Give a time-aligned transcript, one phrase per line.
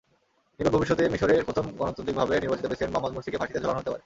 [0.57, 3.99] নিকট ভবিষ্যতে মিসরের প্রথম গণতান্ত্রিকভাবে নির্বাচিত প্রেসিডেন্ট মোহাম্মদ মুরসিকে ফাঁসিতে ঝোলানো হতে পারে।